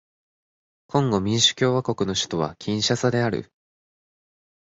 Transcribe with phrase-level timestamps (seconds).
[0.87, 3.51] コンゴ民主共和国の首都はキンシャサである